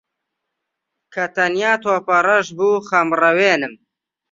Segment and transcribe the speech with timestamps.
[1.13, 3.73] کە تەنیا تۆپەڕەش بوو خەمڕەوێنم